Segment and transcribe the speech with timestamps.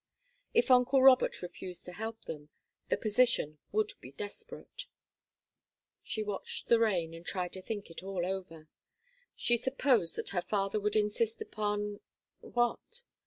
[0.55, 2.49] If uncle Robert refused to help them,
[2.89, 4.87] the position would be desperate.
[6.01, 8.67] She watched the rain and tried to think it all over.
[9.35, 11.99] She supposed that her father would insist upon
[12.39, 13.03] what?